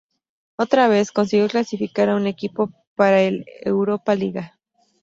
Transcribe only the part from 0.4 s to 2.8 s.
Otra vez, consiguió clasificar a un equipo